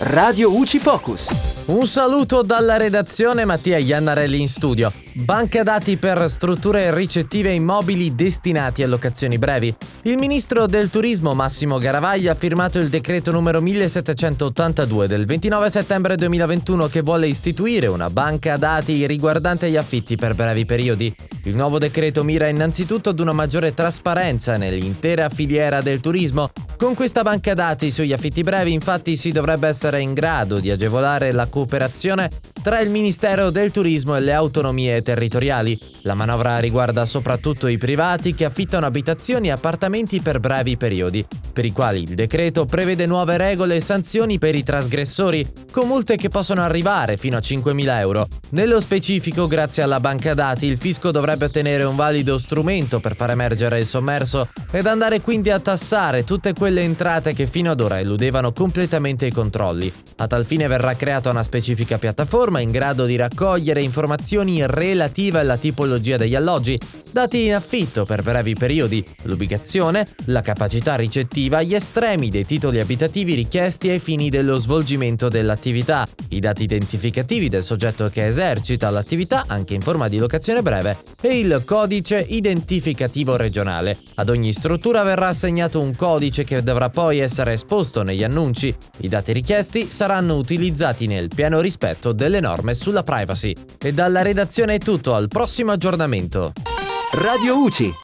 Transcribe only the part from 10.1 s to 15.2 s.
ministro del turismo Massimo Garavaglia ha firmato il decreto numero 1782